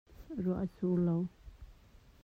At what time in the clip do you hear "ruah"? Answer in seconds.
0.43-0.61